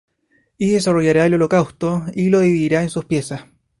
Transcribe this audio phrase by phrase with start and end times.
[0.57, 3.43] Y desollará el holocausto, y lo dividirá en sus piezas.